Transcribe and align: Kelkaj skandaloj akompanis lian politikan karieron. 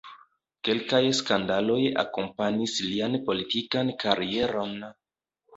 Kelkaj 0.67 1.01
skandaloj 1.17 1.75
akompanis 2.05 2.79
lian 2.87 3.19
politikan 3.29 3.93
karieron. 4.07 4.75